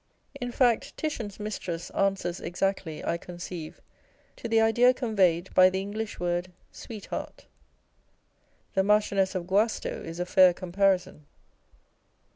In 0.33 0.51
fact, 0.51 0.97
Titian's 0.97 1.39
"Mistress" 1.39 1.91
answers 1.91 2.39
exactly, 2.39 3.05
I 3.05 3.17
conceive, 3.17 3.79
to 4.37 4.47
the 4.49 4.59
idea 4.59 4.95
con 4.95 5.15
veyed 5.15 5.53
by 5.53 5.69
the 5.69 5.79
English 5.79 6.19
word 6.19 6.51
sweetheart. 6.71 7.45
The 8.73 8.81
Marchioness 8.83 9.35
of 9.35 9.45
Guasto 9.45 10.03
is 10.03 10.19
a 10.19 10.25
fair 10.25 10.55
comparison. 10.55 11.27